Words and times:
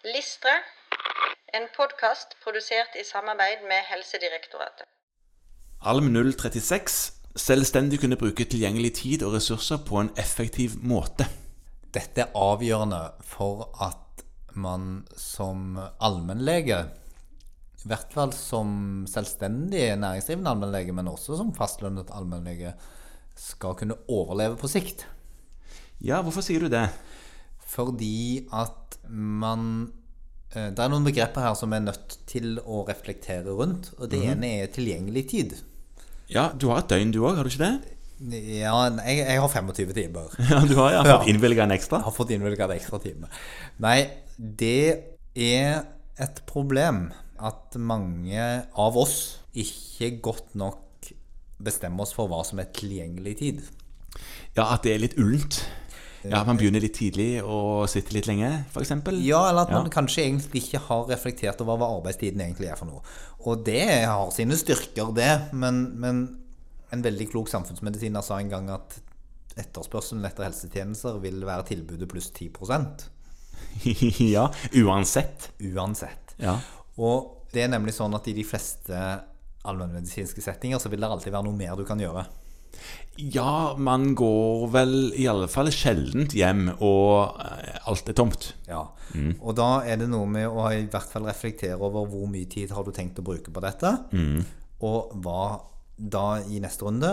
Listre, 0.00 0.52
en 1.52 1.66
podkast 1.76 2.30
produsert 2.40 2.94
i 2.96 3.02
samarbeid 3.04 3.66
med 3.68 3.84
Helsedirektoratet. 3.84 4.86
Alm 5.84 6.08
036 6.08 6.94
selvstendig 7.36 7.98
kunne 8.00 8.16
bruke 8.16 8.46
tilgjengelig 8.48 8.94
tid 8.96 9.26
og 9.26 9.34
ressurser 9.36 9.82
på 9.84 10.00
en 10.00 10.08
effektiv 10.16 10.78
måte. 10.80 11.26
Dette 11.92 12.24
er 12.24 12.32
avgjørende 12.32 13.02
for 13.28 13.68
at 13.76 14.24
man 14.56 15.04
som 15.20 15.76
allmennlege, 15.76 16.80
i 17.84 17.92
hvert 17.92 18.16
fall 18.16 18.32
som 18.32 19.04
selvstendig 19.04 19.84
næringsdrivende 20.00 20.56
allmennlege, 20.56 20.96
men 20.96 21.12
også 21.12 21.36
som 21.36 21.52
fastlønnet 21.52 22.08
allmennlege, 22.08 22.72
skal 23.36 23.76
kunne 23.76 24.00
overleve 24.08 24.56
på 24.56 24.72
sikt. 24.78 25.04
Ja, 26.00 26.24
hvorfor 26.24 26.40
sier 26.40 26.64
du 26.64 26.72
det? 26.72 26.88
Fordi 27.70 28.46
at 28.56 28.98
man 29.08 29.92
eh, 30.54 30.70
Det 30.74 30.82
er 30.82 30.90
noen 30.90 31.06
begreper 31.06 31.44
her 31.44 31.56
som 31.58 31.72
er 31.74 31.84
nødt 31.84 32.18
til 32.30 32.58
å 32.64 32.82
reflektere 32.88 33.54
rundt. 33.54 33.92
Og 33.98 34.10
det 34.12 34.22
ene 34.32 34.56
er 34.60 34.72
tilgjengelig 34.74 35.24
tid. 35.34 35.56
Ja, 36.30 36.50
du 36.54 36.70
har 36.70 36.82
et 36.82 36.90
døgn 36.90 37.14
du 37.14 37.22
òg, 37.24 37.38
har 37.38 37.46
du 37.46 37.50
ikke 37.50 37.66
det? 37.66 37.96
Ja, 38.20 38.74
jeg, 39.00 39.22
jeg 39.22 39.40
har 39.40 39.48
25 39.48 39.94
timer. 39.96 40.34
Ja, 40.50 40.60
du 40.68 40.76
har 40.78 40.92
ja, 40.98 41.04
fått 41.08 41.30
innvilga 41.32 41.64
en 41.64 41.74
ekstra. 41.74 42.02
har 42.04 42.14
fått 42.14 42.34
innvilga 42.34 42.68
en 42.68 42.76
ekstra 42.76 43.00
time. 43.02 43.30
Nei, 43.82 43.98
det 44.36 44.82
er 45.34 45.82
et 46.20 46.42
problem 46.50 47.08
at 47.40 47.76
mange 47.80 48.46
av 48.76 48.98
oss 49.00 49.40
ikke 49.56 50.12
godt 50.20 50.54
nok 50.58 51.08
bestemmer 51.64 52.04
oss 52.04 52.12
for 52.16 52.28
hva 52.30 52.42
som 52.46 52.60
er 52.60 52.68
tilgjengelig 52.76 53.36
tid. 53.40 53.62
Ja, 54.56 54.68
at 54.74 54.84
det 54.84 54.94
er 54.94 55.02
litt 55.06 55.16
ullent. 55.20 55.62
Ja, 56.24 56.42
Man 56.44 56.58
begynner 56.60 56.82
litt 56.84 56.94
tidlig 56.98 57.42
og 57.42 57.86
sitter 57.88 58.12
litt 58.18 58.26
lenge, 58.28 58.50
f.eks. 58.68 58.90
Ja, 59.24 59.38
eller 59.48 59.62
at 59.62 59.70
man 59.72 59.86
Ja. 59.86 59.92
kanskje 59.94 60.24
egentlig 60.26 60.64
ikke 60.66 60.82
har 60.88 61.06
reflektert 61.08 61.60
over 61.64 61.78
hva 61.80 61.88
arbeidstiden 61.96 62.40
egentlig 62.44 62.68
er 62.68 62.76
for 62.76 62.90
noe. 62.90 63.00
Og 63.46 63.64
det 63.64 64.04
har 64.04 64.30
sine 64.36 64.56
styrker, 64.60 65.14
det, 65.16 65.30
men, 65.56 65.98
men 65.98 66.20
en 66.92 67.02
veldig 67.02 67.30
klok 67.32 67.48
samfunnsmedisiner 67.48 68.20
sa 68.26 68.36
en 68.38 68.50
gang 68.52 68.68
at 68.74 68.98
etterspørselen 69.56 70.24
etter 70.28 70.44
helsetjenester 70.44 71.16
vil 71.22 71.40
være 71.46 71.64
tilbudet 71.72 72.08
pluss 72.10 72.28
10% 72.36 73.08
ja, 74.36 74.44
uansett. 74.84 75.50
uansett. 75.72 76.34
Ja. 76.40 76.58
Og 77.00 77.46
det 77.52 77.64
er 77.64 77.72
nemlig 77.72 77.94
sånn 77.96 78.14
at 78.16 78.28
i 78.30 78.34
de 78.36 78.44
fleste 78.46 78.96
allmennmedisinske 79.68 80.42
settinger 80.44 80.80
så 80.80 80.88
vil 80.92 81.00
det 81.02 81.08
alltid 81.10 81.32
være 81.34 81.44
noe 81.48 81.56
mer 81.56 81.76
du 81.76 81.84
kan 81.88 82.00
gjøre. 82.00 82.26
Ja, 83.20 83.74
man 83.76 84.14
går 84.16 84.66
vel 84.72 84.94
i 85.18 85.26
alle 85.28 85.48
fall 85.50 85.68
sjeldent 85.74 86.32
hjem, 86.36 86.68
og 86.78 87.40
eh, 87.42 87.80
alt 87.90 88.08
er 88.08 88.16
tomt. 88.16 88.52
Ja. 88.68 88.84
Og 89.42 89.56
da 89.58 89.82
er 89.84 89.98
det 90.00 90.08
noe 90.12 90.28
med 90.30 90.46
å 90.46 90.68
i 90.70 90.86
hvert 90.88 91.10
fall 91.10 91.26
reflektere 91.26 91.80
over 91.80 92.06
hvor 92.08 92.30
mye 92.30 92.48
tid 92.50 92.70
har 92.76 92.86
du 92.86 92.92
tenkt 92.94 93.18
å 93.18 93.26
bruke 93.26 93.52
på 93.52 93.64
dette, 93.64 93.96
og 94.86 95.16
hva 95.20 95.42
da 96.00 96.40
i 96.48 96.62
neste 96.62 96.86
runde 96.86 97.10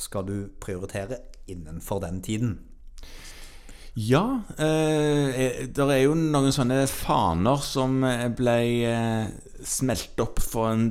skal 0.00 0.24
du 0.26 0.36
prioritere 0.60 1.20
innenfor 1.46 2.00
den 2.02 2.22
tiden. 2.24 2.56
Ja, 3.94 4.40
eh, 4.58 5.68
det 5.70 5.84
er 5.84 6.00
jo 6.02 6.16
noen 6.18 6.50
sånne 6.54 6.80
faner 6.90 7.60
som 7.62 8.00
eh, 8.02 8.26
ble 8.34 8.56
eh, 8.88 9.28
smelt 9.62 10.18
opp 10.24 10.42
for 10.42 10.72
en 10.72 10.88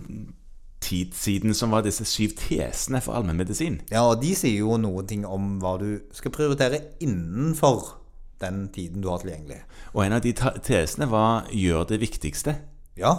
tid 0.84 1.16
siden, 1.18 1.56
som 1.58 1.74
var 1.74 1.86
disse 1.86 2.06
syv 2.08 2.36
tesene 2.40 3.02
for 3.04 3.18
allmennmedisin. 3.18 3.80
Ja, 3.92 4.06
og 4.10 4.22
de 4.24 4.34
sier 4.38 4.60
jo 4.60 4.78
noen 4.82 5.08
ting 5.10 5.26
om 5.26 5.58
hva 5.64 5.78
du 5.82 6.04
skal 6.16 6.34
prioritere 6.36 6.82
innenfor 7.04 7.96
den 8.44 8.68
tiden 8.76 9.04
du 9.04 9.10
har 9.12 9.24
tilgjengelig. 9.24 9.62
Og 9.94 10.04
en 10.06 10.18
av 10.18 10.24
de 10.24 10.34
tesene 10.36 11.08
var 11.10 11.48
'gjør 11.50 11.88
det 11.94 12.02
viktigste'. 12.02 12.56
Ja, 13.00 13.16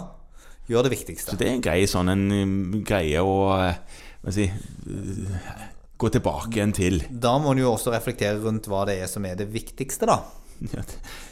gjør 0.69 0.87
det 0.87 0.91
viktigste. 0.91 1.31
Så 1.31 1.37
det 1.37 1.47
er 1.49 1.55
en 1.57 1.65
grei 1.65 1.85
sånn 1.89 2.09
en 2.09 2.25
um, 2.31 2.83
greie 2.85 3.21
å 3.21 3.35
eh, 3.59 4.01
hva 4.23 4.33
si 4.33 4.49
gå 5.97 6.09
tilbake 6.11 6.57
igjen 6.57 6.73
til. 6.75 7.03
Da 7.09 7.37
må 7.39 7.53
du 7.55 7.63
jo 7.63 7.73
også 7.73 7.93
reflektere 7.93 8.41
rundt 8.43 8.67
hva 8.67 8.83
det 8.89 8.99
er 9.01 9.07
som 9.11 9.25
er 9.25 9.37
det 9.39 9.47
viktigste, 9.53 10.09
da. 10.09 10.21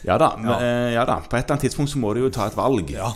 Ja 0.08 0.18
da, 0.20 0.34
men, 0.36 0.52
eh, 0.60 0.92
ja 0.94 1.04
da. 1.08 1.20
På 1.24 1.36
et 1.36 1.44
eller 1.44 1.56
annet 1.56 1.66
tidspunkt 1.68 1.92
så 1.92 2.00
må 2.00 2.12
du 2.14 2.24
jo 2.24 2.32
ta 2.32 2.48
et 2.50 2.56
valg. 2.56 2.90
Ja. 2.92 3.12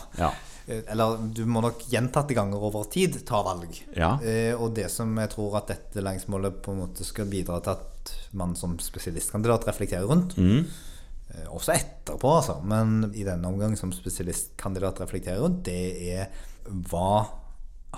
Ja. 0.69 0.75
Eh, 0.75 0.83
Eller 0.93 1.17
du 1.35 1.45
må 1.49 1.63
nok 1.65 1.83
gjentatte 1.91 2.37
ganger 2.37 2.63
over 2.69 2.85
tid 2.93 3.17
ta 3.27 3.43
valg. 3.43 3.73
Ja. 3.97 4.15
Eh, 4.21 4.53
og 4.55 4.75
det 4.77 4.91
som 4.93 5.17
jeg 5.19 5.33
tror 5.35 5.57
at 5.63 5.73
dette 5.73 6.05
læringsmålet 6.05 6.61
på 6.63 6.75
en 6.75 6.83
måte 6.85 7.07
skal 7.09 7.27
bidra 7.31 7.61
til 7.65 7.75
at 7.77 8.13
man 8.37 8.55
som 8.57 8.77
spesialistkandidat 8.81 9.67
reflekterer 9.69 10.07
rundt, 10.09 10.37
eh, 10.39 11.49
også 11.49 11.75
etterpå, 11.75 12.37
altså, 12.39 12.61
men 12.65 13.11
i 13.15 13.25
denne 13.25 13.49
omgang 13.49 13.77
som 13.77 13.93
spesialistkandidat 13.93 15.01
reflekterer 15.01 15.41
rundt, 15.45 15.65
det 15.65 16.13
er 16.13 16.29
hva 16.69 17.27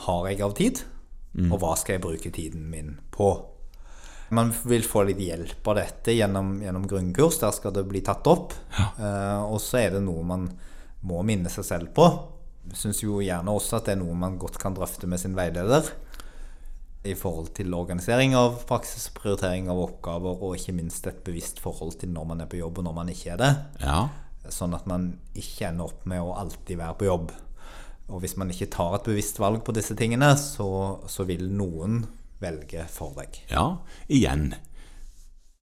har 0.07 0.29
jeg 0.31 0.43
av 0.43 0.55
tid, 0.55 0.83
og 1.51 1.61
hva 1.63 1.77
skal 1.79 1.95
jeg 1.95 2.03
bruke 2.03 2.31
tiden 2.35 2.71
min 2.71 2.99
på? 3.15 3.29
Man 4.31 4.53
vil 4.63 4.83
få 4.83 5.05
litt 5.07 5.19
hjelp 5.19 5.67
av 5.71 5.77
dette 5.79 6.15
gjennom, 6.15 6.61
gjennom 6.63 6.87
grunnkurs. 6.87 7.39
Der 7.43 7.51
skal 7.55 7.73
det 7.75 7.85
bli 7.91 8.01
tatt 8.07 8.27
opp. 8.31 8.53
Eh, 8.79 9.43
og 9.43 9.59
så 9.63 9.79
er 9.79 9.97
det 9.97 10.03
noe 10.07 10.23
man 10.27 10.49
må 11.03 11.23
minne 11.27 11.51
seg 11.51 11.65
selv 11.67 11.91
på. 11.95 12.07
Syns 12.77 13.03
jo 13.03 13.19
gjerne 13.25 13.53
også 13.57 13.79
at 13.79 13.89
det 13.89 13.97
er 13.97 14.03
noe 14.03 14.15
man 14.19 14.39
godt 14.41 14.59
kan 14.63 14.77
drøfte 14.77 15.09
med 15.11 15.23
sin 15.23 15.37
veileder. 15.39 15.89
I 17.09 17.15
forhold 17.17 17.55
til 17.57 17.73
organisering 17.73 18.35
av 18.37 18.59
praksis, 18.69 19.09
prioritering 19.17 19.71
av 19.73 19.81
oppgaver 19.81 20.43
og 20.45 20.59
ikke 20.59 20.75
minst 20.77 21.07
et 21.09 21.23
bevisst 21.25 21.63
forhold 21.65 21.97
til 22.03 22.13
når 22.13 22.27
man 22.29 22.45
er 22.45 22.51
på 22.51 22.61
jobb 22.61 22.83
og 22.83 22.91
når 22.91 22.99
man 22.99 23.13
ikke 23.15 23.37
er 23.37 23.41
det. 23.41 23.55
ja. 23.85 24.01
Sånn 24.51 24.73
at 24.73 24.87
man 24.89 25.19
ikke 25.37 25.69
ender 25.69 25.91
opp 25.91 26.07
med 26.09 26.25
å 26.25 26.33
alltid 26.41 26.79
være 26.81 26.97
på 26.97 27.07
jobb. 27.07 27.33
Og 28.11 28.23
hvis 28.23 28.39
man 28.41 28.49
ikke 28.51 28.71
tar 28.73 28.97
et 28.97 29.07
bevisst 29.07 29.39
valg 29.39 29.61
på 29.67 29.75
disse 29.77 29.95
tingene, 29.99 30.33
så, 30.41 30.67
så 31.07 31.27
vil 31.29 31.45
noen 31.55 32.01
velge 32.41 32.87
for 32.91 33.15
deg. 33.19 33.37
Ja, 33.53 33.67
igjen. 34.09 34.55